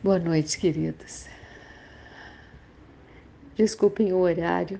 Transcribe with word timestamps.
Boa 0.00 0.20
noite, 0.20 0.58
queridos. 0.58 1.26
Desculpem 3.56 4.12
o 4.12 4.18
horário, 4.18 4.78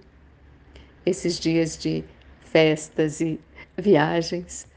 esses 1.05 1.41
dias 1.41 1.77
de 1.77 2.05
festas 2.41 3.21
e 3.21 3.41
viagens 3.77 4.69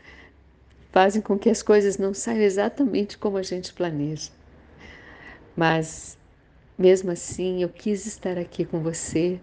fazem 0.91 1.21
com 1.21 1.37
que 1.37 1.47
as 1.47 1.61
coisas 1.61 1.99
não 1.99 2.11
saiam 2.11 2.41
exatamente 2.41 3.19
como 3.19 3.37
a 3.37 3.43
gente 3.43 3.71
planeja. 3.71 4.31
Mas, 5.55 6.17
mesmo 6.75 7.11
assim, 7.11 7.61
eu 7.61 7.69
quis 7.69 8.07
estar 8.07 8.35
aqui 8.39 8.65
com 8.65 8.81
você 8.81 9.39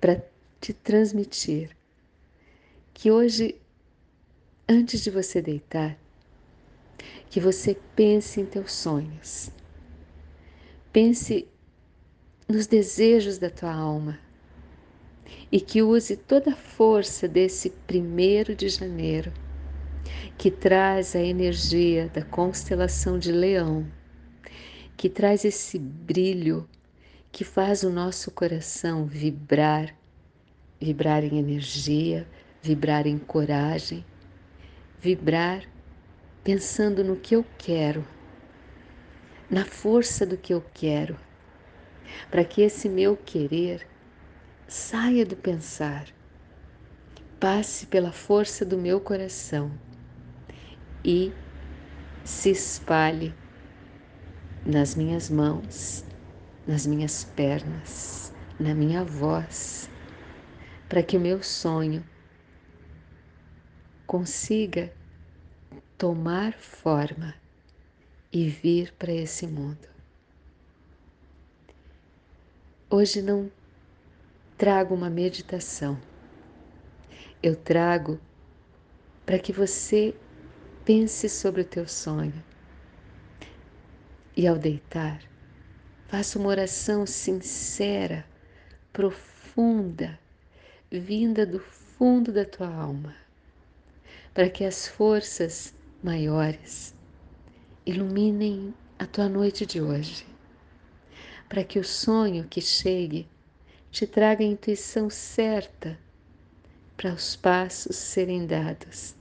para 0.00 0.22
te 0.60 0.72
transmitir 0.72 1.70
que 2.94 3.10
hoje, 3.10 3.60
antes 4.68 5.00
de 5.00 5.10
você 5.10 5.42
deitar, 5.42 5.98
que 7.28 7.40
você 7.40 7.76
pense 7.96 8.40
em 8.40 8.46
teus 8.46 8.70
sonhos 8.70 9.50
Pense 10.92 11.48
nos 12.46 12.66
desejos 12.66 13.38
da 13.38 13.48
tua 13.48 13.72
alma 13.72 14.20
e 15.50 15.58
que 15.58 15.80
use 15.80 16.18
toda 16.18 16.52
a 16.52 16.56
força 16.56 17.26
desse 17.26 17.70
primeiro 17.70 18.54
de 18.54 18.68
janeiro, 18.68 19.32
que 20.36 20.50
traz 20.50 21.16
a 21.16 21.20
energia 21.20 22.10
da 22.10 22.22
constelação 22.22 23.18
de 23.18 23.32
Leão, 23.32 23.90
que 24.94 25.08
traz 25.08 25.46
esse 25.46 25.78
brilho 25.78 26.68
que 27.30 27.42
faz 27.42 27.82
o 27.84 27.88
nosso 27.88 28.30
coração 28.30 29.06
vibrar, 29.06 29.96
vibrar 30.78 31.24
em 31.24 31.38
energia, 31.38 32.28
vibrar 32.60 33.06
em 33.06 33.16
coragem, 33.16 34.04
vibrar 35.00 35.62
pensando 36.44 37.02
no 37.02 37.16
que 37.16 37.34
eu 37.34 37.46
quero 37.56 38.04
na 39.52 39.66
força 39.66 40.24
do 40.24 40.38
que 40.38 40.54
eu 40.54 40.64
quero, 40.72 41.14
para 42.30 42.42
que 42.42 42.62
esse 42.62 42.88
meu 42.88 43.14
querer 43.14 43.86
saia 44.66 45.26
do 45.26 45.36
pensar, 45.36 46.06
passe 47.38 47.84
pela 47.84 48.12
força 48.12 48.64
do 48.64 48.78
meu 48.78 48.98
coração 48.98 49.70
e 51.04 51.30
se 52.24 52.50
espalhe 52.50 53.34
nas 54.64 54.94
minhas 54.94 55.28
mãos, 55.28 56.02
nas 56.66 56.86
minhas 56.86 57.22
pernas, 57.22 58.32
na 58.58 58.74
minha 58.74 59.04
voz, 59.04 59.90
para 60.88 61.02
que 61.02 61.18
o 61.18 61.20
meu 61.20 61.42
sonho 61.42 62.02
consiga 64.06 64.90
tomar 65.98 66.54
forma 66.54 67.34
e 68.32 68.48
vir 68.48 68.92
para 68.98 69.12
esse 69.12 69.46
mundo. 69.46 69.88
Hoje 72.88 73.20
não 73.20 73.50
trago 74.56 74.94
uma 74.94 75.10
meditação, 75.10 76.00
eu 77.42 77.54
trago 77.54 78.18
para 79.26 79.38
que 79.38 79.52
você 79.52 80.14
pense 80.84 81.28
sobre 81.28 81.62
o 81.62 81.64
teu 81.64 81.86
sonho 81.86 82.42
e 84.36 84.46
ao 84.46 84.56
deitar, 84.56 85.22
faça 86.08 86.38
uma 86.38 86.48
oração 86.48 87.06
sincera, 87.06 88.24
profunda, 88.92 90.18
vinda 90.90 91.44
do 91.44 91.58
fundo 91.58 92.32
da 92.32 92.44
tua 92.44 92.68
alma, 92.68 93.14
para 94.32 94.48
que 94.48 94.64
as 94.64 94.86
forças 94.86 95.74
maiores 96.02 96.94
iluminem 97.84 98.72
a 98.98 99.06
tua 99.06 99.28
noite 99.28 99.66
de 99.66 99.80
hoje, 99.80 100.24
para 101.48 101.64
que 101.64 101.78
o 101.78 101.84
sonho 101.84 102.46
que 102.48 102.60
chegue 102.60 103.28
te 103.90 104.06
traga 104.06 104.44
a 104.44 104.46
intuição 104.46 105.10
certa 105.10 105.98
para 106.96 107.12
os 107.12 107.34
passos 107.34 107.96
serem 107.96 108.46
dados. 108.46 109.16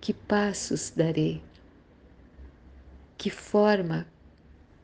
Que 0.00 0.14
passos 0.14 0.90
darei? 0.90 1.42
Que 3.18 3.28
forma 3.28 4.06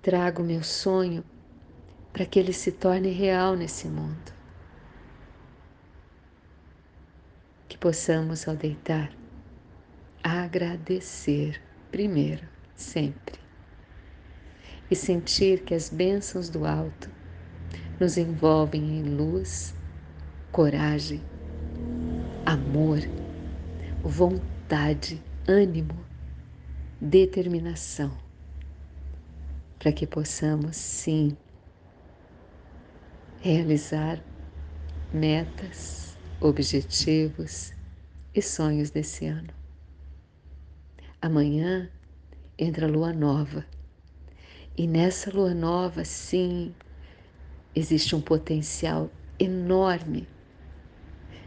trago 0.03 0.43
meu 0.43 0.63
sonho 0.63 1.25
para 2.13 2.27
que 2.27 2.39
ele 2.39 2.53
se 2.53 2.71
torne 2.71 3.09
real 3.09 3.57
nesse 3.57 3.89
mundo? 3.89 4.35
Que 7.67 7.79
possamos, 7.79 8.47
ao 8.47 8.55
deitar, 8.55 9.11
agradecer 10.23 11.66
primeiro, 11.97 12.47
sempre. 12.75 13.39
E 14.91 14.95
sentir 14.95 15.65
que 15.65 15.73
as 15.73 15.89
bênçãos 15.89 16.51
do 16.51 16.67
alto 16.67 17.11
nos 17.99 18.19
envolvem 18.19 18.99
em 18.99 19.03
luz, 19.03 19.75
coragem, 20.53 21.23
amor, 22.45 22.99
vontade, 24.03 25.23
ânimo, 25.49 26.05
determinação, 27.01 28.15
para 29.79 29.91
que 29.91 30.07
possamos, 30.07 30.77
sim, 30.77 31.35
realizar 33.41 34.23
metas, 35.15 36.15
objetivos 36.43 37.73
e 38.35 38.43
sonhos 38.43 38.91
desse 38.91 39.25
ano. 39.25 39.66
Amanhã 41.21 41.89
entra 42.59 42.87
a 42.87 42.91
lua 42.91 43.11
nova. 43.11 43.65
E 44.77 44.87
nessa 44.87 45.31
lua 45.31 45.55
nova, 45.55 46.05
sim, 46.05 46.75
existe 47.75 48.15
um 48.15 48.21
potencial 48.21 49.11
enorme 49.39 50.29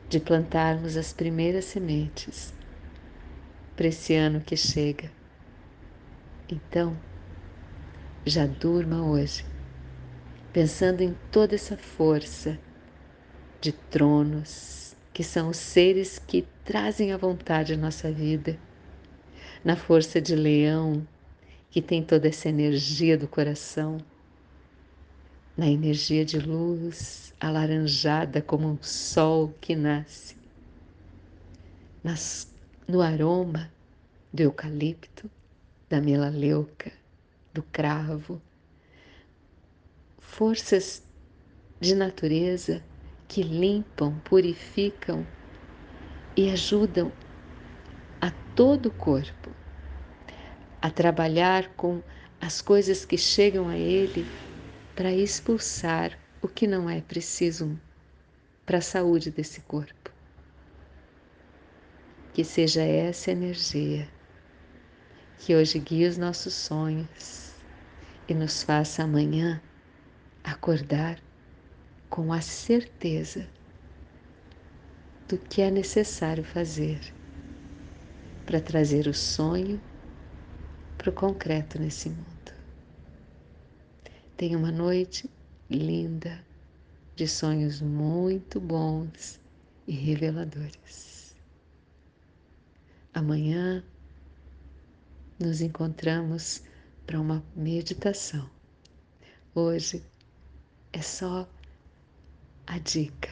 de 0.10 0.20
plantarmos 0.20 0.98
as 0.98 1.14
primeiras 1.14 1.66
sementes 1.66 2.52
para 3.76 3.88
esse 3.88 4.16
ano 4.16 4.42
que 4.42 4.58
chega. 4.58 5.12
Então, 6.50 6.98
já 8.26 8.48
durma 8.48 9.06
hoje, 9.06 9.46
pensando 10.52 11.02
em 11.02 11.16
toda 11.32 11.54
essa 11.54 11.78
força 11.78 12.58
de 13.62 13.72
tronos, 13.72 14.96
que 15.14 15.24
são 15.24 15.50
os 15.50 15.58
seres 15.58 16.18
que 16.18 16.48
trazem 16.66 17.12
a 17.12 17.18
vontade 17.18 17.74
à 17.74 17.78
nossa 17.78 18.12
vida 18.12 18.58
na 19.64 19.76
força 19.76 20.22
de 20.22 20.36
leão, 20.36 21.06
que 21.70 21.82
tem 21.82 22.04
toda 22.04 22.28
essa 22.28 22.50
energia 22.50 23.18
do 23.18 23.28
coração, 23.28 23.98
na 25.56 25.68
energia 25.68 26.24
de 26.24 26.40
luz 26.40 27.34
alaranjada 27.40 28.42
como 28.42 28.68
um 28.68 28.82
sol 28.82 29.54
que 29.60 29.76
nasce, 29.76 30.36
nas, 32.04 32.54
no 32.88 33.02
aroma 33.02 33.72
do 34.34 34.42
eucalipto, 34.42 35.30
da 35.90 36.00
melaleuca, 36.00 36.92
do 37.54 37.64
cravo, 37.64 38.42
forças 40.20 41.04
de 41.80 41.96
natureza 41.96 42.84
que 43.28 43.42
limpam, 43.44 44.20
purificam 44.20 45.26
e 46.36 46.50
ajudam 46.50 47.12
a 48.22 48.32
todo 48.56 48.88
o 48.88 48.92
corpo, 48.92 49.49
a 50.82 50.90
trabalhar 50.90 51.70
com 51.76 52.02
as 52.40 52.62
coisas 52.62 53.06
que 53.06 53.18
chegam 53.18 53.68
a 53.68 53.78
ele 53.78 54.26
para 54.96 55.12
expulsar 55.12 56.18
o 56.42 56.48
que 56.48 56.66
não 56.66 56.90
é 56.90 57.02
preciso 57.02 57.80
para 58.66 58.78
a 58.78 58.82
saúde 58.82 59.30
desse 59.30 59.62
corpo. 59.62 60.12
Que 62.34 62.44
seja 62.44 62.82
essa 62.82 63.32
energia 63.32 64.08
que 65.38 65.56
hoje 65.56 65.80
guie 65.80 66.06
os 66.06 66.18
nossos 66.18 66.54
sonhos 66.54 67.54
e 68.28 68.34
nos 68.34 68.62
faça 68.62 69.04
amanhã 69.04 69.62
acordar 70.44 71.20
com 72.10 72.32
a 72.32 72.42
certeza 72.42 73.48
do 75.28 75.38
que 75.38 75.62
é 75.62 75.70
necessário 75.70 76.44
fazer 76.44 77.00
para 78.46 78.60
trazer 78.60 79.08
o 79.08 79.14
sonho 79.14 79.80
para 81.00 81.10
o 81.10 81.14
concreto 81.14 81.80
nesse 81.80 82.10
mundo. 82.10 82.54
Tenha 84.36 84.58
uma 84.58 84.72
noite 84.72 85.30
linda, 85.70 86.44
de 87.16 87.26
sonhos 87.26 87.82
muito 87.82 88.60
bons 88.60 89.40
e 89.88 89.94
reveladores. 89.94 91.36
Amanhã 93.14 93.82
nos 95.40 95.62
encontramos 95.62 96.62
para 97.08 97.20
uma 97.20 97.42
meditação. 97.56 98.50
Hoje 99.56 100.04
é 100.92 101.02
só 101.02 101.50
a 102.68 102.78
dica. 102.78 103.30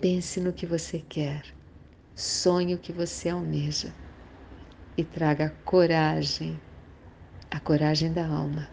Pense 0.00 0.40
no 0.40 0.52
que 0.52 0.64
você 0.64 1.00
quer 1.00 1.58
sonhe 2.14 2.74
o 2.74 2.78
que 2.78 2.92
você 2.92 3.28
almeja 3.28 3.92
e 4.98 5.04
traga 5.04 5.54
coragem, 5.64 6.60
a 7.52 7.60
coragem 7.60 8.12
da 8.12 8.26
alma 8.26 8.68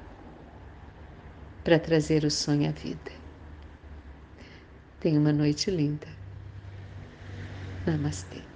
para 1.64 1.78
trazer 1.78 2.24
o 2.24 2.32
sonho 2.32 2.68
à 2.68 2.72
vida. 2.72 3.12
Tenha 5.00 5.20
uma 5.20 5.32
noite 5.32 5.70
linda. 5.70 6.08
Namastê. 7.86 8.55